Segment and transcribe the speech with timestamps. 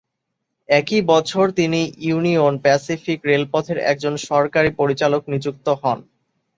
[0.69, 5.99] একই বছর তিনি ইউনিয়ন প্যাসিফিক রেলপথের একজন সরকারি পরিচালক নিযুক্ত হন।